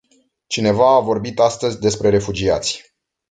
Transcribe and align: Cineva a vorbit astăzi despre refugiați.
Cineva 0.47 0.93
a 0.95 0.99
vorbit 0.99 1.39
astăzi 1.39 1.79
despre 1.79 2.09
refugiați. 2.09 2.95